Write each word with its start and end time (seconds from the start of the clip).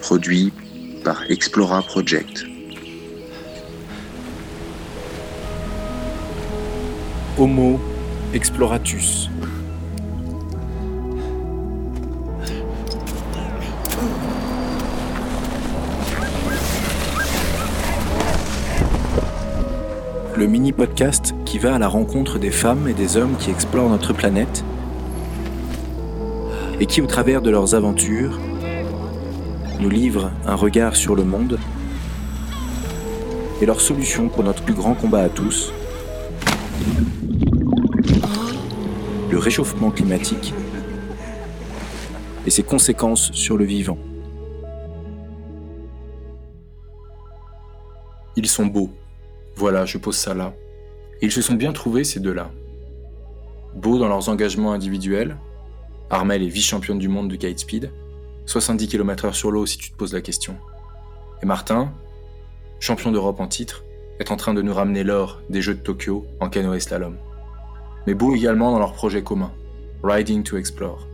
produit 0.00 0.52
par 1.04 1.22
Explora 1.30 1.82
Project. 1.82 2.46
Homo 7.38 7.80
exploratus. 8.32 9.30
Le 20.36 20.46
mini-podcast 20.46 21.34
qui 21.44 21.58
va 21.58 21.74
à 21.74 21.78
la 21.78 21.88
rencontre 21.88 22.38
des 22.38 22.50
femmes 22.50 22.88
et 22.88 22.92
des 22.92 23.16
hommes 23.16 23.36
qui 23.38 23.50
explorent 23.50 23.88
notre 23.88 24.12
planète 24.12 24.64
et 26.78 26.86
qui, 26.86 27.00
au 27.00 27.06
travers 27.06 27.40
de 27.40 27.50
leurs 27.50 27.74
aventures, 27.74 28.38
nous 29.80 29.88
livrent 29.90 30.30
un 30.46 30.54
regard 30.54 30.96
sur 30.96 31.14
le 31.14 31.24
monde 31.24 31.58
et 33.60 33.66
leurs 33.66 33.80
solutions 33.80 34.28
pour 34.28 34.42
notre 34.42 34.62
plus 34.62 34.74
grand 34.74 34.94
combat 34.94 35.22
à 35.22 35.28
tous, 35.28 35.72
le 39.30 39.38
réchauffement 39.38 39.90
climatique 39.90 40.54
et 42.46 42.50
ses 42.50 42.62
conséquences 42.62 43.32
sur 43.32 43.56
le 43.56 43.64
vivant. 43.64 43.98
Ils 48.36 48.46
sont 48.46 48.66
beaux. 48.66 48.90
Voilà, 49.56 49.86
je 49.86 49.98
pose 49.98 50.16
ça 50.16 50.34
là. 50.34 50.54
Ils 51.22 51.32
se 51.32 51.40
sont 51.40 51.54
bien 51.54 51.72
trouvés, 51.72 52.04
ces 52.04 52.20
deux-là. 52.20 52.50
Beaux 53.74 53.98
dans 53.98 54.08
leurs 54.08 54.28
engagements 54.28 54.72
individuels. 54.72 55.36
Armel 56.10 56.42
est 56.42 56.48
vice-championne 56.48 56.98
du 56.98 57.08
monde 57.08 57.28
de 57.28 57.36
kite 57.36 57.58
speed. 57.58 57.90
70 58.46 58.88
km/h 58.88 59.34
sur 59.34 59.50
l'eau 59.50 59.66
si 59.66 59.76
tu 59.76 59.90
te 59.90 59.96
poses 59.96 60.14
la 60.14 60.20
question. 60.20 60.56
Et 61.42 61.46
Martin, 61.46 61.92
champion 62.80 63.12
d'Europe 63.12 63.40
en 63.40 63.48
titre, 63.48 63.84
est 64.20 64.30
en 64.30 64.36
train 64.36 64.54
de 64.54 64.62
nous 64.62 64.72
ramener 64.72 65.04
l'or 65.04 65.42
des 65.50 65.60
Jeux 65.60 65.74
de 65.74 65.80
Tokyo 65.80 66.24
en 66.40 66.48
canoë 66.48 66.80
slalom. 66.80 67.16
Mais 68.06 68.14
beaux 68.14 68.34
également 68.34 68.70
dans 68.70 68.78
leur 68.78 68.92
projet 68.92 69.22
commun, 69.22 69.52
Riding 70.02 70.42
to 70.42 70.56
Explore, 70.56 71.06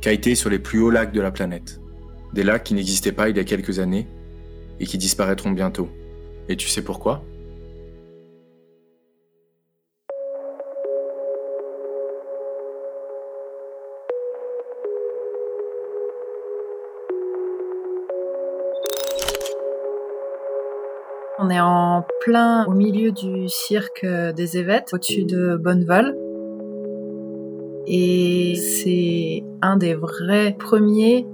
kiter 0.00 0.34
sur 0.34 0.50
les 0.50 0.58
plus 0.58 0.80
hauts 0.80 0.90
lacs 0.90 1.12
de 1.12 1.20
la 1.20 1.30
planète. 1.30 1.80
Des 2.32 2.42
lacs 2.42 2.64
qui 2.64 2.74
n'existaient 2.74 3.12
pas 3.12 3.28
il 3.28 3.36
y 3.36 3.40
a 3.40 3.44
quelques 3.44 3.78
années 3.78 4.08
et 4.80 4.86
qui 4.86 4.96
disparaîtront 4.98 5.50
bientôt. 5.50 5.88
Et 6.48 6.56
tu 6.56 6.68
sais 6.68 6.82
pourquoi? 6.82 7.22
On 21.44 21.50
est 21.50 21.60
en 21.60 22.04
plein 22.20 22.66
au 22.66 22.70
milieu 22.70 23.10
du 23.10 23.48
cirque 23.48 24.06
des 24.06 24.58
Évêques, 24.58 24.90
au-dessus 24.92 25.24
de 25.24 25.56
Bonneval. 25.56 26.14
Et 27.88 28.54
c'est 28.54 29.42
un 29.60 29.76
des 29.76 29.94
vrais 29.94 30.54
premiers 30.56 31.26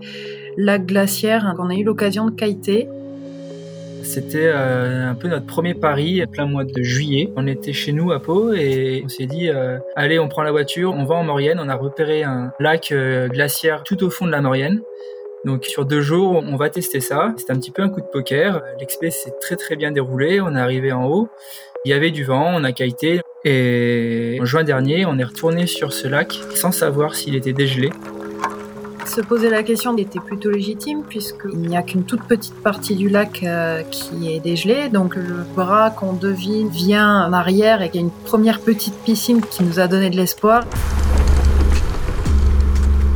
lacs 0.56 0.86
glaciaires 0.86 1.52
qu'on 1.58 1.68
a 1.68 1.74
eu 1.74 1.84
l'occasion 1.84 2.24
de 2.24 2.30
kiter. 2.30 2.88
C'était 4.02 4.46
euh, 4.46 5.10
un 5.10 5.14
peu 5.14 5.28
notre 5.28 5.44
premier 5.44 5.74
pari, 5.74 6.24
plein 6.32 6.46
mois 6.46 6.64
de 6.64 6.82
juillet. 6.82 7.30
On 7.36 7.46
était 7.46 7.74
chez 7.74 7.92
nous 7.92 8.10
à 8.10 8.22
Pau 8.22 8.54
et 8.54 9.02
on 9.04 9.08
s'est 9.08 9.26
dit, 9.26 9.50
euh, 9.50 9.78
allez, 9.94 10.18
on 10.18 10.28
prend 10.28 10.42
la 10.42 10.52
voiture, 10.52 10.94
on 10.94 11.04
va 11.04 11.16
en 11.16 11.24
Maurienne. 11.24 11.60
On 11.62 11.68
a 11.68 11.74
repéré 11.74 12.22
un 12.22 12.50
lac 12.60 12.92
euh, 12.92 13.28
glaciaire 13.28 13.82
tout 13.82 14.02
au 14.02 14.08
fond 14.08 14.24
de 14.24 14.30
la 14.30 14.40
Maurienne. 14.40 14.80
Donc 15.44 15.64
sur 15.64 15.84
deux 15.84 16.00
jours, 16.00 16.42
on 16.46 16.56
va 16.56 16.68
tester 16.70 17.00
ça. 17.00 17.32
C'était 17.36 17.52
un 17.52 17.56
petit 17.56 17.70
peu 17.70 17.82
un 17.82 17.88
coup 17.88 18.00
de 18.00 18.06
poker. 18.06 18.62
L'expé 18.80 19.10
s'est 19.10 19.34
très 19.40 19.56
très 19.56 19.76
bien 19.76 19.92
déroulé. 19.92 20.40
On 20.40 20.54
est 20.54 20.60
arrivé 20.60 20.92
en 20.92 21.06
haut. 21.06 21.28
Il 21.84 21.90
y 21.90 21.94
avait 21.94 22.10
du 22.10 22.24
vent, 22.24 22.50
on 22.54 22.64
a 22.64 22.72
kité. 22.72 23.20
Et 23.44 24.38
en 24.40 24.44
juin 24.44 24.64
dernier, 24.64 25.06
on 25.06 25.18
est 25.18 25.24
retourné 25.24 25.66
sur 25.66 25.92
ce 25.92 26.08
lac 26.08 26.32
sans 26.54 26.72
savoir 26.72 27.14
s'il 27.14 27.36
était 27.36 27.52
dégelé. 27.52 27.90
Se 29.06 29.22
poser 29.22 29.48
la 29.48 29.62
question 29.62 29.96
était 29.96 30.20
plutôt 30.20 30.50
légitime 30.50 31.02
puisqu'il 31.08 31.60
n'y 31.60 31.76
a 31.76 31.82
qu'une 31.82 32.04
toute 32.04 32.24
petite 32.24 32.60
partie 32.62 32.94
du 32.94 33.08
lac 33.08 33.42
euh, 33.42 33.82
qui 33.90 34.34
est 34.34 34.40
dégelée. 34.40 34.90
Donc 34.90 35.16
le 35.16 35.44
bras 35.54 35.90
qu'on 35.90 36.12
devine 36.12 36.68
vient 36.68 37.24
en 37.24 37.32
arrière 37.32 37.80
et 37.80 37.88
qu'il 37.88 38.00
y 38.02 38.04
a 38.04 38.06
une 38.06 38.12
première 38.24 38.60
petite 38.60 38.94
piscine 39.04 39.40
qui 39.40 39.62
nous 39.62 39.80
a 39.80 39.86
donné 39.86 40.10
de 40.10 40.16
l'espoir. 40.16 40.64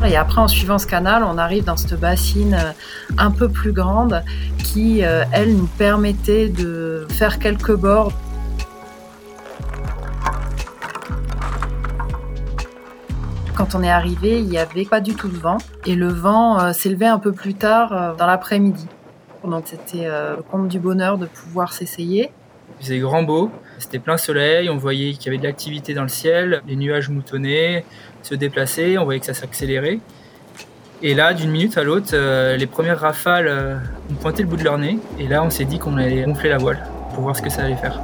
Et 0.04 0.16
après, 0.16 0.40
en 0.40 0.48
suivant 0.48 0.78
ce 0.78 0.86
canal, 0.86 1.22
on 1.22 1.38
arrive 1.38 1.64
dans 1.64 1.76
cette 1.76 1.98
bassine 1.98 2.54
euh, 2.54 2.72
un 3.18 3.30
peu 3.30 3.48
plus 3.48 3.72
grande 3.72 4.24
qui, 4.58 5.04
euh, 5.04 5.22
elle, 5.30 5.56
nous 5.56 5.68
permettait 5.68 6.48
de 6.48 7.06
faire 7.08 7.38
quelques 7.38 7.76
bords. 7.76 8.12
Quand 13.54 13.76
on 13.76 13.82
est 13.84 13.90
arrivé, 13.90 14.38
il 14.40 14.46
n'y 14.46 14.58
avait 14.58 14.84
pas 14.84 15.00
du 15.00 15.14
tout 15.14 15.28
de 15.28 15.36
vent 15.36 15.58
et 15.86 15.94
le 15.94 16.08
vent 16.08 16.58
euh, 16.58 16.72
s'élevait 16.72 17.06
un 17.06 17.20
peu 17.20 17.30
plus 17.30 17.54
tard 17.54 18.16
dans 18.16 18.26
l'après-midi. 18.26 18.88
Donc 19.44 19.64
c'était 19.66 20.06
le 20.06 20.42
compte 20.50 20.68
du 20.68 20.78
bonheur 20.78 21.18
de 21.18 21.26
pouvoir 21.26 21.72
s'essayer. 21.72 22.30
Il 22.80 23.00
grand 23.00 23.22
beau, 23.22 23.50
c'était 23.82 23.98
plein 23.98 24.16
soleil, 24.16 24.70
on 24.70 24.76
voyait 24.76 25.12
qu'il 25.12 25.26
y 25.26 25.28
avait 25.28 25.38
de 25.38 25.42
l'activité 25.42 25.92
dans 25.92 26.02
le 26.02 26.08
ciel, 26.08 26.62
les 26.68 26.76
nuages 26.76 27.08
moutonnaient, 27.08 27.84
se 28.22 28.34
déplaçaient, 28.34 28.96
on 28.98 29.04
voyait 29.04 29.20
que 29.20 29.26
ça 29.26 29.34
s'accélérait. 29.34 29.98
Et 31.02 31.14
là, 31.14 31.34
d'une 31.34 31.50
minute 31.50 31.76
à 31.76 31.82
l'autre, 31.82 32.10
euh, 32.12 32.56
les 32.56 32.66
premières 32.66 33.00
rafales 33.00 33.48
euh, 33.48 33.76
ont 34.08 34.14
pointé 34.14 34.44
le 34.44 34.48
bout 34.48 34.56
de 34.56 34.62
leur 34.62 34.78
nez. 34.78 34.98
Et 35.18 35.26
là, 35.26 35.42
on 35.42 35.50
s'est 35.50 35.64
dit 35.64 35.80
qu'on 35.80 35.96
allait 35.96 36.22
gonfler 36.22 36.48
la 36.50 36.58
voile 36.58 36.86
pour 37.12 37.24
voir 37.24 37.36
ce 37.36 37.42
que 37.42 37.50
ça 37.50 37.62
allait 37.62 37.74
faire. 37.74 38.00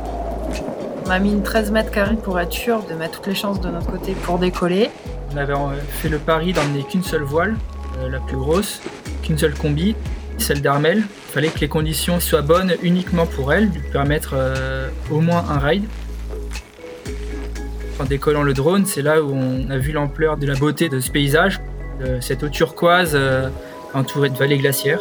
On 1.06 1.10
a 1.10 1.18
mis 1.20 1.30
une 1.30 1.44
13 1.44 1.70
mètres 1.70 1.92
carrés 1.92 2.16
pour 2.16 2.40
être 2.40 2.52
sûr 2.52 2.82
de 2.82 2.94
mettre 2.94 3.18
toutes 3.18 3.28
les 3.28 3.36
chances 3.36 3.60
de 3.60 3.68
notre 3.68 3.86
côté 3.86 4.14
pour 4.24 4.40
décoller. 4.40 4.90
On 5.32 5.36
avait 5.36 5.52
euh, 5.52 5.78
fait 5.90 6.08
le 6.08 6.18
pari 6.18 6.52
d'emmener 6.52 6.82
qu'une 6.82 7.04
seule 7.04 7.22
voile, 7.22 7.54
la 8.10 8.18
plus 8.18 8.36
grosse, 8.36 8.80
qu'une 9.22 9.38
seule 9.38 9.54
combi, 9.54 9.94
celle 10.42 10.62
d'Armel. 10.62 10.98
Il 10.98 11.32
fallait 11.32 11.48
que 11.48 11.60
les 11.60 11.68
conditions 11.68 12.20
soient 12.20 12.42
bonnes 12.42 12.74
uniquement 12.82 13.26
pour 13.26 13.52
elle, 13.52 13.64
lui 13.64 13.80
permettre 13.92 14.34
au 15.10 15.20
moins 15.20 15.44
un 15.48 15.58
ride. 15.58 15.84
En 18.00 18.04
décollant 18.04 18.44
le 18.44 18.54
drone, 18.54 18.86
c'est 18.86 19.02
là 19.02 19.22
où 19.22 19.32
on 19.32 19.70
a 19.70 19.76
vu 19.76 19.90
l'ampleur 19.90 20.36
de 20.36 20.46
la 20.46 20.54
beauté 20.54 20.88
de 20.88 21.00
ce 21.00 21.10
paysage, 21.10 21.60
de 22.00 22.20
cette 22.20 22.44
eau 22.44 22.48
turquoise 22.48 23.12
euh, 23.14 23.48
entourée 23.92 24.30
de 24.30 24.36
vallées 24.36 24.58
glaciaires. 24.58 25.00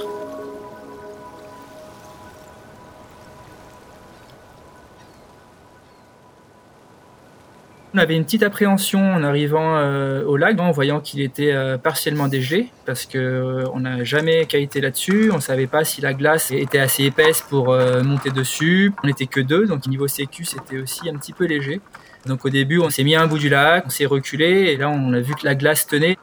On 7.98 8.00
avait 8.00 8.16
une 8.16 8.26
petite 8.26 8.44
appréhension 8.44 9.02
en 9.02 9.24
arrivant 9.24 9.76
euh, 9.76 10.24
au 10.24 10.38
lac, 10.38 10.60
en 10.60 10.70
voyant 10.70 11.00
qu'il 11.00 11.20
était 11.20 11.52
euh, 11.52 11.80
partiellement 11.80 12.28
dégelé, 12.28 12.70
parce 12.86 13.08
que 13.08 13.64
on 13.74 13.80
n'a 13.80 14.04
jamais 14.04 14.46
qualité 14.46 14.82
là-dessus. 14.82 15.32
On 15.34 15.40
savait 15.40 15.66
pas 15.66 15.84
si 15.84 16.00
la 16.02 16.14
glace 16.14 16.52
était 16.52 16.78
assez 16.78 17.06
épaisse 17.06 17.42
pour 17.42 17.76
monter 18.04 18.30
dessus. 18.30 18.94
On 19.04 19.08
n'était 19.08 19.26
que 19.26 19.40
deux, 19.40 19.66
donc 19.66 19.88
niveau 19.88 20.08
sécu, 20.08 20.46
c'était 20.46 20.78
aussi 20.78 21.10
un 21.10 21.18
petit 21.18 21.34
peu 21.34 21.46
léger. 21.46 21.82
Donc 22.28 22.46
au 22.46 22.50
début, 22.50 22.78
on 22.78 22.92
s'est 22.92 23.04
mis 23.04 23.16
à 23.16 23.22
un 23.24 23.26
bout 23.26 23.40
du 23.40 23.50
lac, 23.50 23.86
on 23.88 23.90
s'est 23.90 24.06
reculé, 24.06 24.74
et 24.74 24.78
là, 24.78 24.90
on 24.90 25.12
a 25.14 25.20
vu 25.20 25.34
que 25.34 25.44
la 25.44 25.56
glace 25.56 25.88
tenait. 25.88 26.18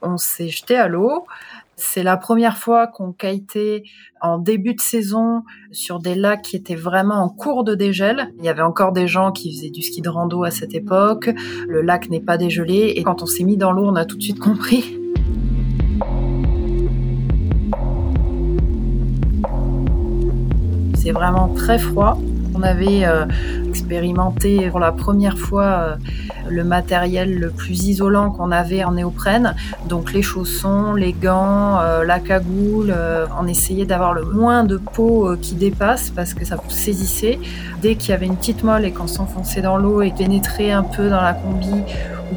On 0.00 0.16
s'est 0.16 0.48
jeté 0.48 0.76
à 0.76 0.86
l'eau. 0.86 1.26
C'est 1.82 2.02
la 2.02 2.18
première 2.18 2.58
fois 2.58 2.86
qu'on 2.86 3.10
kitait 3.12 3.84
en 4.20 4.38
début 4.38 4.74
de 4.74 4.80
saison 4.82 5.44
sur 5.72 5.98
des 5.98 6.14
lacs 6.14 6.42
qui 6.42 6.56
étaient 6.56 6.74
vraiment 6.74 7.14
en 7.14 7.30
cours 7.30 7.64
de 7.64 7.74
dégel. 7.74 8.32
Il 8.38 8.44
y 8.44 8.50
avait 8.50 8.60
encore 8.60 8.92
des 8.92 9.08
gens 9.08 9.32
qui 9.32 9.50
faisaient 9.56 9.70
du 9.70 9.80
ski 9.80 10.02
de 10.02 10.10
rando 10.10 10.44
à 10.44 10.50
cette 10.50 10.74
époque. 10.74 11.30
Le 11.66 11.80
lac 11.80 12.10
n'est 12.10 12.20
pas 12.20 12.36
dégelé. 12.36 12.92
Et 12.96 13.02
quand 13.02 13.22
on 13.22 13.26
s'est 13.26 13.44
mis 13.44 13.56
dans 13.56 13.72
l'eau, 13.72 13.86
on 13.86 13.96
a 13.96 14.04
tout 14.04 14.18
de 14.18 14.22
suite 14.22 14.38
compris. 14.38 14.98
C'est 20.96 21.12
vraiment 21.12 21.48
très 21.54 21.78
froid. 21.78 22.18
On 22.54 22.62
avait 22.62 23.06
euh, 23.06 23.24
expérimenté 23.90 24.70
pour 24.70 24.78
la 24.78 24.92
première 24.92 25.36
fois 25.36 25.64
euh, 25.64 25.96
le 26.48 26.62
matériel 26.62 27.40
le 27.40 27.50
plus 27.50 27.88
isolant 27.88 28.30
qu'on 28.30 28.52
avait 28.52 28.84
en 28.84 28.92
néoprène, 28.92 29.56
donc 29.88 30.12
les 30.12 30.22
chaussons, 30.22 30.94
les 30.94 31.12
gants, 31.12 31.80
euh, 31.80 32.04
la 32.04 32.20
cagoule. 32.20 32.94
on 33.40 33.48
essayait 33.48 33.86
d'avoir 33.86 34.14
le 34.14 34.24
moins 34.24 34.62
de 34.62 34.76
peau 34.76 35.34
qui 35.42 35.56
dépasse 35.56 36.10
parce 36.10 36.34
que 36.34 36.44
ça 36.44 36.54
vous 36.54 36.70
saisissait. 36.70 37.40
Dès 37.82 37.96
qu'il 37.96 38.10
y 38.10 38.12
avait 38.12 38.26
une 38.26 38.36
petite 38.36 38.62
molle 38.62 38.84
et 38.84 38.92
qu'on 38.92 39.08
s'enfonçait 39.08 39.62
dans 39.62 39.76
l'eau 39.76 40.02
et 40.02 40.12
pénétrait 40.12 40.70
un 40.70 40.84
peu 40.84 41.08
dans 41.08 41.20
la 41.20 41.32
combi, 41.32 41.82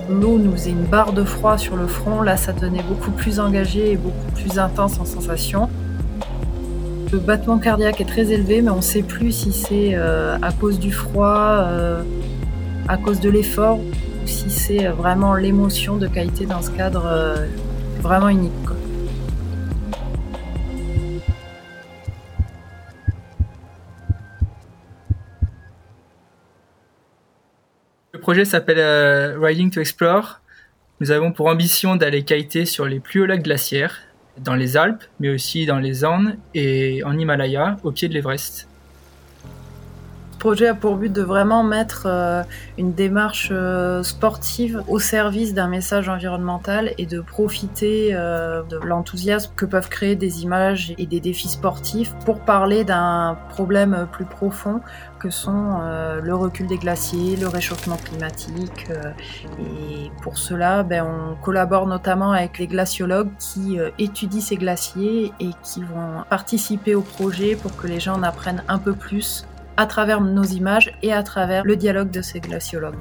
où 0.09 0.13
l'eau 0.13 0.39
nous 0.39 0.53
faisait 0.53 0.71
une 0.71 0.85
barre 0.85 1.13
de 1.13 1.23
froid 1.23 1.59
sur 1.59 1.75
le 1.75 1.85
front, 1.85 2.23
là 2.23 2.35
ça 2.35 2.51
devenait 2.51 2.83
beaucoup 2.83 3.11
plus 3.11 3.39
engagé 3.39 3.91
et 3.91 3.97
beaucoup 3.97 4.31
plus 4.33 4.57
intense 4.57 4.99
en 4.99 5.06
sensation. 5.06 5.69
Le 7.13 7.19
battement 7.19 7.60
cardiaque 7.60 8.01
est 8.01 8.06
très 8.06 8.31
élevé, 8.31 8.63
mais 8.63 8.71
on 8.71 8.77
ne 8.77 8.81
sait 8.81 9.04
plus 9.04 9.31
si 9.31 9.51
c'est 9.51 9.92
euh, 9.94 10.36
à 10.42 10.51
cause 10.51 10.80
du 10.80 10.92
froid, 10.92 11.60
euh, 11.68 12.01
à 12.88 12.98
cause 12.98 13.19
de 13.19 13.30
l'effort, 13.30 13.77
ou 13.77 14.25
si 14.25 14.50
c'est 14.50 14.88
euh, 14.88 14.94
vraiment 14.94 15.36
l'émotion 15.36 15.98
de 15.98 16.07
qualité 16.07 16.48
dans 16.48 16.63
ce 16.63 16.71
cadre 16.71 17.38
vraiment 18.00 18.30
unique. 18.30 18.51
Le 28.13 28.19
projet 28.19 28.44
s'appelle 28.44 29.38
Riding 29.39 29.69
to 29.69 29.81
Explore. 29.81 30.42
Nous 31.00 31.12
avons 31.12 31.31
pour 31.31 31.45
ambition 31.45 31.95
d'aller 31.95 32.24
kiter 32.24 32.66
sur 32.66 32.88
les 32.88 33.00
plus 33.00 33.21
hauts 33.21 33.27
lacs 33.27 33.44
glaciaires, 33.44 34.00
dans 34.38 34.56
les 34.56 34.77
Alpes, 34.77 35.03
mais 35.19 35.30
aussi 35.30 35.65
dans 35.65 35.80
les 35.80 36.06
Andes 36.06 36.38
et 36.53 37.03
en 37.03 37.18
Himalaya, 37.18 37.77
au 37.83 37.91
pied 37.91 38.07
de 38.07 38.13
l'Everest 38.13 38.68
projet 40.44 40.68
a 40.68 40.75
pour 40.75 40.98
but 40.98 41.13
de 41.13 41.22
vraiment 41.22 41.63
mettre 41.63 42.04
euh, 42.06 42.44
une 42.78 42.92
démarche 42.92 43.48
euh, 43.54 44.04
sportive 44.04 44.84
au 44.90 45.00
service 45.00 45.54
d'un 45.54 45.69
message 45.69 46.10
environnemental 46.10 46.92
et 46.98 47.06
de 47.06 47.22
profiter 47.22 48.10
euh, 48.12 48.62
de 48.63 48.75
l'enthousiasme 48.75 49.54
que 49.56 49.66
peuvent 49.66 49.88
créer 49.88 50.18
des 50.18 50.44
images 50.44 50.94
et 50.98 51.06
des 51.06 51.22
défis 51.22 51.48
sportifs 51.48 52.13
pour 52.25 52.42
parler 52.42 52.84
d'un 52.84 53.38
problème 53.51 54.06
plus 54.12 54.25
profond 54.25 54.81
que 55.18 55.30
sont 55.30 55.80
le 56.22 56.36
recul 56.36 56.68
des 56.68 56.78
glaciers, 56.78 57.38
le 57.38 57.48
réchauffement 57.48 57.95
climatique. 57.95 58.90
et 59.57 60.12
pour 60.22 60.38
cela, 60.38 60.84
ben, 60.84 61.06
on 61.06 61.42
collabore 61.42 61.88
notamment 61.88 62.34
avec 62.34 62.60
les 62.60 62.68
glaciologues 62.68 63.30
qui 63.40 63.78
étudient 63.98 64.42
ces 64.42 64.57
glaciers 64.57 65.31
et 65.40 65.51
qui 65.63 65.81
vont 65.81 66.25
participer 66.30 66.94
au 66.94 67.04
projet 67.04 67.56
pour 67.56 67.74
que 67.78 67.88
les 67.88 68.01
gens 68.01 68.16
en 68.16 68.24
apprennent 68.24 68.66
un 68.68 68.80
peu 68.80 68.92
plus 68.92 69.45
à 69.77 69.85
travers 69.85 70.21
nos 70.21 70.43
images 70.43 70.91
et 71.01 71.13
à 71.13 71.23
travers 71.23 71.63
le 71.65 71.75
dialogue 71.75 72.11
de 72.11 72.21
ces 72.21 72.39
glaciologues. 72.39 72.99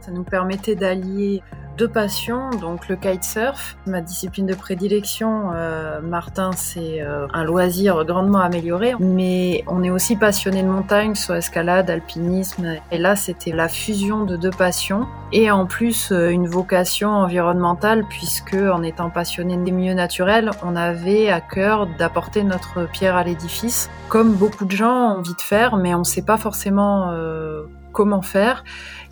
Ça 0.00 0.10
nous 0.10 0.24
permettait 0.24 0.74
d'allier 0.74 1.42
deux 1.76 1.88
passions, 1.88 2.50
donc 2.50 2.88
le 2.88 2.96
kitesurf, 2.96 3.76
ma 3.86 4.00
discipline 4.00 4.46
de 4.46 4.54
prédilection. 4.54 5.50
Euh, 5.54 6.00
Martin, 6.00 6.50
c'est 6.52 7.00
euh, 7.00 7.26
un 7.32 7.44
loisir 7.44 8.04
grandement 8.04 8.40
amélioré, 8.40 8.94
mais 9.00 9.64
on 9.66 9.82
est 9.82 9.90
aussi 9.90 10.16
passionné 10.16 10.62
de 10.62 10.68
montagne, 10.68 11.14
soit 11.14 11.38
escalade, 11.38 11.88
alpinisme. 11.90 12.76
Et 12.90 12.98
là, 12.98 13.16
c'était 13.16 13.52
la 13.52 13.68
fusion 13.68 14.24
de 14.24 14.36
deux 14.36 14.50
passions 14.50 15.06
et 15.32 15.50
en 15.50 15.66
plus 15.66 16.12
euh, 16.12 16.28
une 16.28 16.46
vocation 16.46 17.10
environnementale, 17.10 18.04
puisque 18.08 18.54
en 18.54 18.82
étant 18.82 19.10
passionné 19.10 19.56
des 19.56 19.70
milieux 19.70 19.94
naturels, 19.94 20.50
on 20.62 20.76
avait 20.76 21.30
à 21.30 21.40
cœur 21.40 21.86
d'apporter 21.98 22.42
notre 22.42 22.86
pierre 22.90 23.16
à 23.16 23.24
l'édifice, 23.24 23.90
comme 24.08 24.34
beaucoup 24.34 24.66
de 24.66 24.72
gens 24.72 24.92
ont 24.92 25.18
envie 25.18 25.34
de 25.34 25.40
faire, 25.40 25.76
mais 25.76 25.94
on 25.94 26.00
ne 26.00 26.04
sait 26.04 26.22
pas 26.22 26.36
forcément 26.36 27.12
comment 27.92 28.22
faire. 28.22 28.64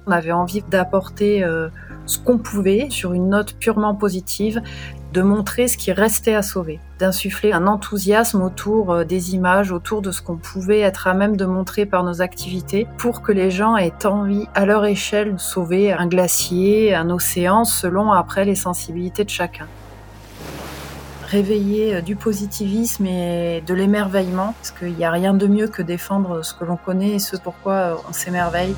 On 0.07 0.13
avait 0.13 0.33
envie 0.33 0.63
d'apporter 0.63 1.45
euh, 1.45 1.69
ce 2.07 2.19
qu'on 2.19 2.39
pouvait 2.39 2.89
sur 2.91 3.13
une 3.13 3.29
note 3.29 3.55
purement 3.55 3.95
positive, 3.95 4.63
de 5.13 5.23
montrer 5.23 5.67
ce 5.67 5.77
qui 5.77 5.93
restait 5.93 6.35
à 6.35 6.43
sauver, 6.43 6.79
d'insuffler 6.99 7.53
un 7.53 7.67
enthousiasme 7.67 8.43
autour 8.43 8.93
euh, 8.93 9.05
des 9.05 9.35
images, 9.35 9.73
autour 9.73 10.03
de 10.03 10.11
ce 10.11 10.23
qu'on 10.23 10.37
pouvait 10.37 10.81
être 10.81 11.07
à 11.07 11.15
même 11.15 11.37
de 11.37 11.45
montrer 11.45 11.85
par 11.85 12.05
nos 12.05 12.23
activités, 12.23 12.87
pour 12.99 13.23
que 13.23 13.33
les 13.33 13.51
gens 13.51 13.77
aient 13.77 14.07
envie, 14.07 14.47
à 14.55 14.67
leur 14.67 14.85
échelle, 14.85 15.35
de 15.35 15.41
sauver 15.41 15.93
un 15.93 16.07
glacier, 16.07 16.95
un 16.95 17.11
océan, 17.11 17.65
selon 17.65 18.13
après 18.13 18.45
les 18.45 18.55
sensibilités 18.55 19.25
de 19.25 19.31
chacun 19.31 19.67
réveiller 21.31 21.95
euh, 21.95 22.01
du 22.01 22.17
positivisme 22.17 23.07
et 23.07 23.63
de 23.65 23.75
l'émerveillement, 23.75 24.55
parce 24.59 24.73
qu'il 24.73 24.95
n'y 24.95 25.05
a 25.05 25.11
rien 25.11 25.33
de 25.33 25.47
mieux 25.47 25.69
que 25.69 25.83
défendre 25.83 26.45
ce 26.45 26.55
que 26.55 26.65
l'on 26.65 26.77
connaît 26.77 27.13
et 27.13 27.19
ce 27.19 27.37
pourquoi 27.37 28.03
on 28.09 28.13
s'émerveille. 28.13 28.75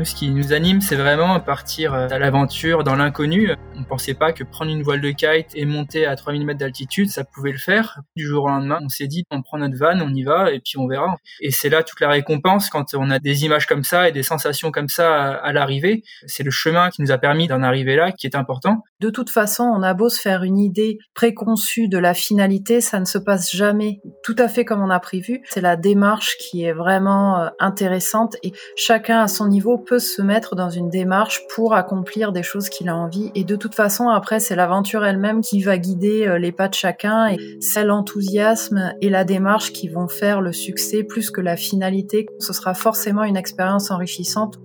Nous, 0.00 0.06
ce 0.06 0.14
qui 0.14 0.30
nous 0.30 0.54
anime, 0.54 0.80
c'est 0.80 0.96
vraiment 0.96 1.38
partir 1.40 1.92
euh, 1.92 2.08
à 2.10 2.18
l'aventure 2.18 2.84
dans 2.84 2.96
l'inconnu. 2.96 3.50
On 3.76 3.82
pensait 3.82 4.14
pas 4.14 4.32
que 4.32 4.44
prendre 4.44 4.70
une 4.70 4.82
voile 4.82 5.02
de 5.02 5.10
kite 5.10 5.48
et 5.52 5.66
monter 5.66 6.06
à 6.06 6.16
3000 6.16 6.46
mètres 6.46 6.58
d'altitude, 6.58 7.10
ça 7.10 7.22
pouvait 7.22 7.52
le 7.52 7.58
faire. 7.58 8.00
Du 8.16 8.26
jour 8.26 8.44
au 8.44 8.48
lendemain, 8.48 8.78
on 8.82 8.88
s'est 8.88 9.08
dit, 9.08 9.24
on 9.30 9.42
prend 9.42 9.58
notre 9.58 9.76
van, 9.76 10.00
on 10.00 10.08
y 10.14 10.22
va, 10.22 10.52
et 10.52 10.60
puis 10.60 10.78
on 10.78 10.86
verra. 10.86 11.18
Et 11.42 11.50
c'est 11.50 11.68
là 11.68 11.82
toute 11.82 12.00
la 12.00 12.08
récompense 12.08 12.70
quand 12.70 12.94
on 12.94 13.10
a 13.10 13.18
des 13.18 13.44
images 13.44 13.66
comme 13.66 13.84
ça 13.84 14.08
et 14.08 14.12
des 14.12 14.22
sensations 14.22 14.70
comme 14.70 14.88
ça 14.88 15.34
à, 15.34 15.52
l'arrivée. 15.52 16.02
C'est 16.24 16.44
le 16.44 16.50
chemin 16.50 16.88
qui 16.88 17.02
nous 17.02 17.10
a 17.10 17.18
permis 17.18 17.46
d'en 17.46 17.62
arriver 17.62 17.94
là 17.94 18.10
qui 18.10 18.26
est 18.26 18.36
important. 18.36 18.82
De 19.00 19.08
toute 19.08 19.30
façon, 19.30 19.64
on 19.64 19.82
a 19.82 19.94
beau 19.94 20.10
se 20.10 20.20
faire 20.20 20.42
une 20.42 20.58
idée 20.58 20.98
préconçue 21.14 21.88
de 21.88 21.96
la 21.96 22.12
finalité, 22.12 22.82
ça 22.82 23.00
ne 23.00 23.06
se 23.06 23.16
passe 23.16 23.50
jamais 23.50 24.02
tout 24.22 24.36
à 24.38 24.46
fait 24.46 24.66
comme 24.66 24.82
on 24.82 24.90
a 24.90 25.00
prévu. 25.00 25.42
C'est 25.48 25.62
la 25.62 25.76
démarche 25.76 26.36
qui 26.36 26.64
est 26.64 26.74
vraiment 26.74 27.40
euh, 27.40 27.48
intéressante 27.58 28.36
et 28.42 28.52
chacun 28.76 29.20
à 29.20 29.28
son 29.28 29.48
niveau 29.48 29.78
peut 29.78 29.98
se 29.98 30.20
mettre 30.20 30.54
dans 30.54 30.68
une 30.68 30.90
démarche 30.90 31.40
pour 31.54 31.74
accomplir 31.74 32.32
des 32.32 32.42
choses 32.42 32.68
qu'il 32.68 32.90
a 32.90 32.96
envie. 32.96 33.30
Et 33.34 33.44
de 33.44 33.56
toute 33.56 33.74
façon, 33.74 34.08
après, 34.08 34.38
c'est 34.38 34.54
l'aventure 34.54 35.04
elle-même 35.04 35.40
qui 35.40 35.62
va 35.62 35.78
guider 35.78 36.26
euh, 36.26 36.38
les 36.38 36.52
pas 36.52 36.68
de 36.68 36.74
chacun 36.74 37.28
et 37.28 37.38
c'est 37.60 37.84
l'enthousiasme 37.84 38.92
et 39.00 39.08
la 39.08 39.24
démarche 39.24 39.72
qui 39.72 39.88
vont 39.88 40.08
faire 40.08 40.42
le 40.42 40.52
succès 40.52 41.04
plus 41.04 41.30
que 41.30 41.40
la 41.40 41.56
finalité. 41.56 42.26
Ce 42.38 42.52
sera 42.52 42.74
forcément 42.74 43.24
une 43.24 43.38
expérience 43.38 43.90
enrichissante. 43.90 44.58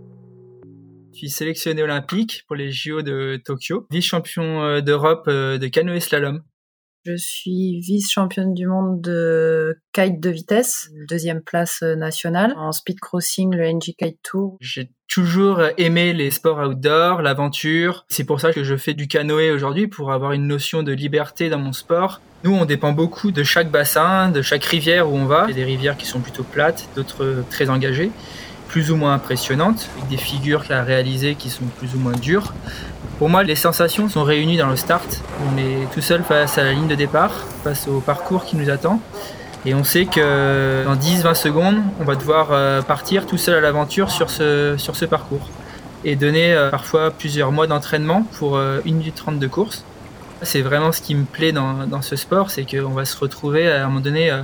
Je 1.16 1.20
suis 1.20 1.30
sélectionné 1.30 1.82
olympique 1.82 2.44
pour 2.46 2.58
les 2.58 2.74
JO 2.74 3.02
de 3.02 3.42
Tokyo, 3.46 3.88
vice-champion 3.90 4.64
euh, 4.64 4.82
d'Europe 4.82 5.24
euh, 5.30 5.58
de 5.58 5.68
canoë 5.68 6.02
slalom. 6.02 6.44
Je 7.06 7.16
suis 7.16 7.80
vice-championne 7.80 8.54
du 8.54 8.68
monde 8.68 9.00
de 9.00 9.78
kite 9.94 10.20
de 10.20 10.30
vitesse, 10.30 10.90
deuxième 11.08 11.42
place 11.42 11.84
nationale. 11.84 12.54
En 12.58 12.74
speed 12.74 13.00
crossing, 13.00 13.56
le 13.56 13.66
NG 13.72 13.96
Kite 13.98 14.20
Tour. 14.24 14.58
J'ai 14.60 14.90
toujours 15.08 15.62
aimé 15.78 16.12
les 16.12 16.32
sports 16.32 16.58
outdoor, 16.58 17.22
l'aventure. 17.22 18.06
C'est 18.10 18.26
pour 18.26 18.42
ça 18.42 18.52
que 18.52 18.66
je 18.66 18.76
fais 18.76 18.94
du 18.94 19.08
canoë 19.08 19.52
aujourd'hui, 19.52 19.88
pour 19.88 20.12
avoir 20.12 20.34
une 20.34 20.48
notion 20.48 20.84
de 20.84 20.92
liberté 20.92 21.48
dans 21.48 21.60
mon 21.60 21.72
sport. 21.72 22.20
Nous, 22.44 22.52
on 22.52 22.66
dépend 22.66 22.92
beaucoup 22.92 23.32
de 23.32 23.44
chaque 23.44 23.72
bassin, 23.72 24.32
de 24.32 24.42
chaque 24.42 24.66
rivière 24.66 25.10
où 25.10 25.16
on 25.16 25.26
va. 25.26 25.46
Il 25.48 25.52
y 25.52 25.54
a 25.54 25.56
des 25.56 25.64
rivières 25.64 25.96
qui 25.96 26.08
sont 26.08 26.20
plutôt 26.20 26.44
plates, 26.44 26.90
d'autres 26.94 27.46
très 27.50 27.70
engagées 27.70 28.12
plus 28.76 28.92
ou 28.92 28.98
moins 28.98 29.14
impressionnantes, 29.14 29.88
avec 29.96 30.10
des 30.10 30.18
figures 30.18 30.66
à 30.70 30.84
réaliser 30.84 31.36
qui 31.36 31.50
sont 31.50 31.64
plus 31.80 31.96
ou 31.96 31.98
moins 31.98 32.12
dures. 32.12 32.54
Pour 33.20 33.30
moi, 33.30 33.42
les 33.42 33.56
sensations 33.56 34.10
sont 34.10 34.24
réunies 34.24 34.58
dans 34.58 34.68
le 34.68 34.76
start. 34.76 35.22
On 35.48 35.58
est 35.58 35.90
tout 35.94 36.02
seul 36.02 36.24
face 36.24 36.58
à 36.58 36.64
la 36.66 36.74
ligne 36.74 36.90
de 36.90 36.96
départ, 36.96 37.46
face 37.64 37.88
au 37.88 38.02
parcours 38.02 38.44
qui 38.44 38.58
nous 38.58 38.70
attend. 38.70 39.00
Et 39.66 39.74
on 39.74 39.86
sait 39.86 40.04
que 40.04 40.84
dans 40.84 40.98
10-20 40.98 41.36
secondes, 41.36 41.78
on 42.02 42.04
va 42.04 42.16
devoir 42.16 42.50
euh, 42.52 42.82
partir 42.82 43.26
tout 43.26 43.38
seul 43.38 43.56
à 43.56 43.62
l'aventure 43.62 44.12
sur 44.12 44.30
ce, 44.30 45.06
parcours. 45.06 45.48
Et 46.04 46.18
donner 46.18 46.52
euh, 46.52 46.70
parfois 46.70 47.12
plusieurs 47.12 47.54
mois 47.54 47.68
d'entraînement 47.68 48.24
pour 48.38 48.58
1 48.58 48.60
euh, 48.60 48.82
minute 48.84 49.16
30 49.16 49.40
de 49.40 49.48
course. 49.48 49.86
C'est 50.42 50.62
vraiment 50.62 50.92
ce 50.92 51.00
qui 51.00 51.16
me 51.16 51.24
plaît 51.24 51.54
dans 51.54 52.02
ce 52.02 52.18
sport, 52.18 52.52
c'est 52.52 52.70
qu'on 52.70 52.92
va 52.92 53.06
se 53.06 53.18
retrouver 53.18 53.72
à 53.72 53.86
un 53.86 53.88
moment 53.88 54.02
donné 54.02 54.38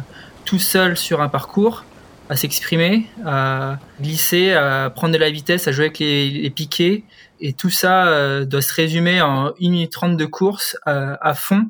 tout 0.45 0.57
seul 0.57 0.95
sur 0.95 1.21
un 1.21 1.27
parcours 1.27 1.83
à 2.31 2.37
s'exprimer, 2.37 3.07
à 3.25 3.77
glisser, 3.99 4.53
à 4.53 4.89
prendre 4.89 5.13
de 5.13 5.19
la 5.19 5.29
vitesse, 5.29 5.67
à 5.67 5.73
jouer 5.73 5.87
avec 5.87 5.99
les, 5.99 6.49
piquets. 6.49 7.03
Et 7.41 7.51
tout 7.51 7.69
ça 7.69 8.07
euh, 8.07 8.45
doit 8.45 8.61
se 8.61 8.73
résumer 8.73 9.21
en 9.21 9.47
1 9.47 9.53
minute 9.59 9.91
30 9.91 10.15
de 10.15 10.25
course 10.25 10.77
euh, 10.87 11.17
à 11.19 11.33
fond. 11.33 11.65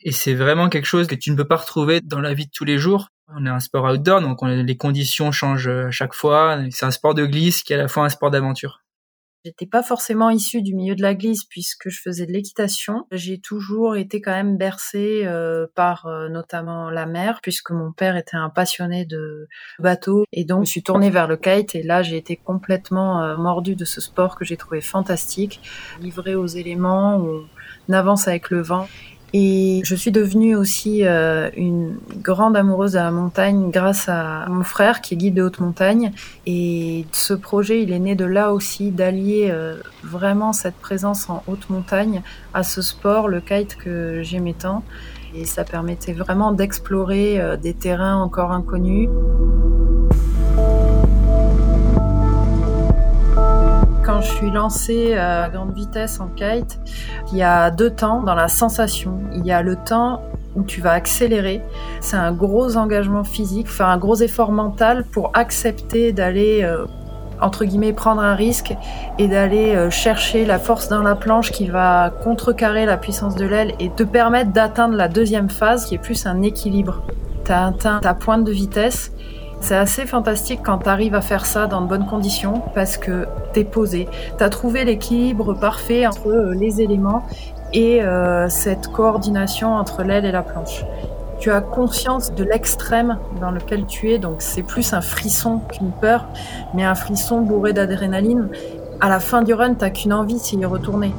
Et 0.00 0.10
c'est 0.10 0.32
vraiment 0.32 0.70
quelque 0.70 0.86
chose 0.86 1.08
que 1.08 1.14
tu 1.14 1.30
ne 1.30 1.36
peux 1.36 1.44
pas 1.44 1.56
retrouver 1.56 2.00
dans 2.00 2.20
la 2.20 2.32
vie 2.32 2.46
de 2.46 2.50
tous 2.50 2.64
les 2.64 2.78
jours. 2.78 3.08
On 3.36 3.44
est 3.44 3.50
un 3.50 3.60
sport 3.60 3.84
outdoor, 3.84 4.22
donc 4.22 4.38
les 4.42 4.76
conditions 4.78 5.30
changent 5.30 5.68
à 5.68 5.90
chaque 5.90 6.14
fois. 6.14 6.58
C'est 6.70 6.86
un 6.86 6.90
sport 6.90 7.12
de 7.12 7.26
glisse 7.26 7.62
qui 7.62 7.74
est 7.74 7.76
à 7.76 7.82
la 7.82 7.88
fois 7.88 8.06
un 8.06 8.08
sport 8.08 8.30
d'aventure. 8.30 8.80
J'étais 9.44 9.66
pas 9.66 9.84
forcément 9.84 10.30
issue 10.30 10.62
du 10.62 10.74
milieu 10.74 10.96
de 10.96 11.02
la 11.02 11.14
glisse 11.14 11.44
puisque 11.44 11.88
je 11.90 12.00
faisais 12.02 12.26
de 12.26 12.32
l'équitation. 12.32 13.06
J'ai 13.12 13.38
toujours 13.38 13.96
été 13.96 14.20
quand 14.20 14.32
même 14.32 14.56
bercée 14.56 15.22
euh, 15.26 15.66
par 15.76 16.06
euh, 16.06 16.28
notamment 16.28 16.90
la 16.90 17.06
mer 17.06 17.38
puisque 17.40 17.70
mon 17.70 17.92
père 17.92 18.16
était 18.16 18.36
un 18.36 18.50
passionné 18.50 19.04
de 19.04 19.48
bateaux. 19.78 20.24
Et 20.32 20.44
donc 20.44 20.64
je 20.64 20.70
suis 20.70 20.82
tournée 20.82 21.10
vers 21.10 21.28
le 21.28 21.36
kite 21.36 21.76
et 21.76 21.84
là 21.84 22.02
j'ai 22.02 22.16
été 22.16 22.36
complètement 22.36 23.22
euh, 23.22 23.36
mordue 23.36 23.76
de 23.76 23.84
ce 23.84 24.00
sport 24.00 24.36
que 24.36 24.44
j'ai 24.44 24.56
trouvé 24.56 24.80
fantastique, 24.80 25.60
livré 26.00 26.34
aux 26.34 26.46
éléments, 26.46 27.24
on 27.88 27.92
avance 27.92 28.26
avec 28.26 28.50
le 28.50 28.60
vent 28.60 28.88
et 29.34 29.82
je 29.84 29.94
suis 29.94 30.10
devenue 30.10 30.56
aussi 30.56 31.04
euh, 31.04 31.50
une 31.56 31.98
grande 32.22 32.56
amoureuse 32.56 32.92
de 32.92 32.98
la 32.98 33.10
montagne 33.10 33.70
grâce 33.70 34.08
à 34.08 34.46
mon 34.48 34.64
frère 34.64 35.02
qui 35.02 35.14
est 35.14 35.16
guide 35.18 35.34
de 35.34 35.42
haute 35.42 35.60
montagne. 35.60 36.12
Et 36.46 37.04
ce 37.12 37.34
projet, 37.34 37.82
il 37.82 37.92
est 37.92 37.98
né 37.98 38.14
de 38.14 38.24
là 38.24 38.52
aussi, 38.52 38.90
d'allier 38.90 39.48
euh, 39.50 39.76
vraiment 40.02 40.54
cette 40.54 40.76
présence 40.76 41.28
en 41.28 41.42
haute 41.46 41.68
montagne 41.68 42.22
à 42.54 42.62
ce 42.62 42.80
sport, 42.80 43.28
le 43.28 43.40
kite 43.40 43.76
que 43.76 44.22
j'aimais 44.22 44.54
tant. 44.54 44.82
Et 45.34 45.44
ça 45.44 45.64
permettait 45.64 46.14
vraiment 46.14 46.52
d'explorer 46.52 47.38
euh, 47.38 47.56
des 47.58 47.74
terrains 47.74 48.16
encore 48.16 48.52
inconnus. 48.52 49.10
Je 54.20 54.28
suis 54.28 54.50
lancée 54.50 55.14
euh, 55.14 55.44
à 55.44 55.48
grande 55.48 55.74
vitesse 55.74 56.20
en 56.20 56.28
kite, 56.28 56.78
il 57.32 57.38
y 57.38 57.42
a 57.42 57.70
deux 57.70 57.90
temps 57.90 58.22
dans 58.22 58.34
la 58.34 58.48
sensation. 58.48 59.18
Il 59.32 59.46
y 59.46 59.52
a 59.52 59.62
le 59.62 59.76
temps 59.76 60.22
où 60.56 60.62
tu 60.62 60.80
vas 60.80 60.92
accélérer. 60.92 61.62
C'est 62.00 62.16
un 62.16 62.32
gros 62.32 62.76
engagement 62.76 63.24
physique, 63.24 63.68
faire 63.68 63.88
un 63.88 63.98
gros 63.98 64.16
effort 64.16 64.50
mental 64.50 65.04
pour 65.04 65.30
accepter 65.34 66.12
d'aller 66.12 66.62
euh, 66.62 66.86
entre 67.40 67.64
guillemets, 67.64 67.92
prendre 67.92 68.20
un 68.20 68.34
risque 68.34 68.74
et 69.18 69.28
d'aller 69.28 69.74
euh, 69.74 69.90
chercher 69.90 70.44
la 70.44 70.58
force 70.58 70.88
dans 70.88 71.02
la 71.02 71.14
planche 71.14 71.52
qui 71.52 71.68
va 71.68 72.10
contrecarrer 72.22 72.86
la 72.86 72.96
puissance 72.96 73.34
de 73.34 73.46
l'aile 73.46 73.74
et 73.78 73.90
te 73.90 74.02
permettre 74.02 74.52
d'atteindre 74.52 74.96
la 74.96 75.08
deuxième 75.08 75.48
phase 75.48 75.86
qui 75.86 75.94
est 75.94 75.98
plus 75.98 76.26
un 76.26 76.42
équilibre. 76.42 77.02
Tu 77.44 77.52
as 77.52 77.66
atteint 77.66 78.00
ta 78.00 78.14
pointe 78.14 78.44
de 78.44 78.52
vitesse. 78.52 79.12
C'est 79.60 79.76
assez 79.76 80.06
fantastique 80.06 80.60
quand 80.64 80.78
tu 80.78 80.88
arrives 80.88 81.14
à 81.14 81.20
faire 81.20 81.44
ça 81.44 81.66
dans 81.66 81.80
de 81.80 81.86
bonnes 81.86 82.06
conditions 82.06 82.62
parce 82.74 82.96
que 82.96 83.26
tu 83.52 83.60
es 83.60 83.64
posé. 83.64 84.08
Tu 84.36 84.44
as 84.44 84.50
trouvé 84.50 84.84
l'équilibre 84.84 85.54
parfait 85.54 86.06
entre 86.06 86.28
euh, 86.28 86.54
les 86.54 86.80
éléments 86.80 87.24
et 87.72 88.02
euh, 88.02 88.48
cette 88.48 88.88
coordination 88.88 89.74
entre 89.74 90.02
l'aile 90.02 90.24
et 90.24 90.32
la 90.32 90.42
planche 90.42 90.84
tu 91.38 91.50
as 91.52 91.60
conscience 91.60 92.34
de 92.34 92.44
l'extrême 92.44 93.18
dans 93.40 93.50
lequel 93.50 93.86
tu 93.86 94.10
es, 94.10 94.18
donc 94.18 94.36
c'est 94.38 94.62
plus 94.62 94.92
un 94.92 95.00
frisson 95.00 95.60
qu'une 95.70 95.92
peur, 95.92 96.26
mais 96.74 96.84
un 96.84 96.94
frisson 96.94 97.40
bourré 97.40 97.72
d'adrénaline. 97.72 98.48
À 99.00 99.08
la 99.08 99.20
fin 99.20 99.42
du 99.42 99.54
run, 99.54 99.74
t'as 99.74 99.90
qu'une 99.90 100.12
envie, 100.12 100.38
c'est 100.38 100.56
y 100.56 100.64
retourner. 100.64 101.12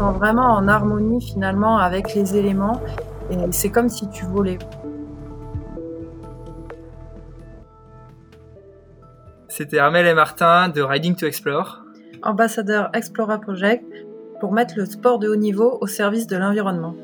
Vraiment 0.00 0.54
en 0.54 0.68
harmonie 0.68 1.20
finalement 1.20 1.78
avec 1.78 2.14
les 2.14 2.36
éléments, 2.36 2.80
et 3.30 3.36
c'est 3.50 3.70
comme 3.70 3.88
si 3.88 4.08
tu 4.08 4.24
volais. 4.24 4.58
C'était 9.48 9.78
Armel 9.78 10.06
et 10.06 10.14
Martin 10.14 10.68
de 10.68 10.80
Riding 10.82 11.16
to 11.16 11.26
Explore 11.26 11.82
ambassadeur 12.22 12.90
Explora 12.94 13.38
Project, 13.38 13.84
pour 14.40 14.52
mettre 14.52 14.74
le 14.76 14.86
sport 14.86 15.18
de 15.18 15.28
haut 15.28 15.36
niveau 15.36 15.78
au 15.80 15.86
service 15.86 16.26
de 16.26 16.36
l'environnement. 16.36 16.94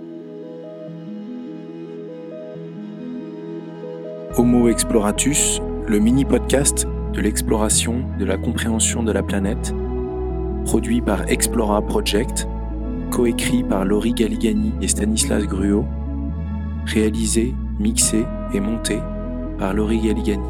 Homo 4.37 4.69
Exploratus, 4.69 5.61
le 5.87 5.99
mini-podcast 5.99 6.87
de 7.13 7.21
l'exploration, 7.21 8.05
de 8.19 8.25
la 8.25 8.37
compréhension 8.37 9.03
de 9.03 9.13
la 9.13 9.23
planète, 9.23 9.73
produit 10.65 11.01
par 11.01 11.29
Explora 11.29 11.83
Project, 11.83 12.49
coécrit 13.15 13.63
par 13.63 13.85
Laurie 13.85 14.13
Galigani 14.13 14.73
et 14.83 14.89
Stanislas 14.89 15.45
Gruot, 15.47 15.85
réalisé, 16.85 17.55
mixé 17.79 18.25
et 18.53 18.59
monté 18.59 18.99
par 19.57 19.73
Laurie 19.73 20.01
Galigani. 20.01 20.43